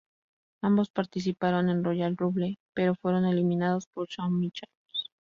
[0.63, 5.09] Ambos participaron en Royal Rumble pero fueron eliminados por Shawn Michaels.